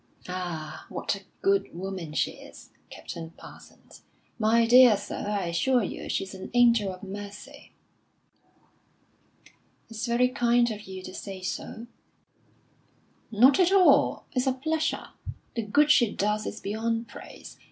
"Ah, 0.27 0.87
what 0.89 1.13
a 1.15 1.21
good 1.43 1.75
woman 1.77 2.11
she 2.11 2.31
is, 2.31 2.71
Captain 2.89 3.29
Parsons. 3.37 4.01
My 4.39 4.65
dear 4.65 4.97
sir, 4.97 5.27
I 5.29 5.45
assure 5.49 5.83
you 5.83 6.09
she's 6.09 6.33
an 6.33 6.49
angel 6.55 6.91
of 6.91 7.03
mercy." 7.03 7.73
"It's 9.91 10.07
very 10.07 10.29
kind 10.29 10.71
of 10.71 10.87
you 10.87 11.03
to 11.03 11.13
say 11.13 11.43
so." 11.43 11.85
"Not 13.29 13.59
at 13.59 13.71
all! 13.71 14.25
It's 14.31 14.47
a 14.47 14.53
pleasure. 14.53 15.09
The 15.55 15.61
good 15.61 15.91
she 15.91 16.11
does 16.11 16.47
is 16.47 16.61
beyond 16.61 17.07
praise. 17.07 17.59